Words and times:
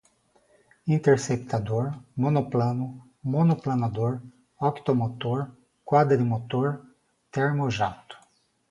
Interceptador, 0.95 1.91
monoplano, 2.17 2.87
monoplanador, 3.27 4.19
octomotor, 4.59 5.49
quadrimotor, 5.85 6.79
termojato 7.31 8.17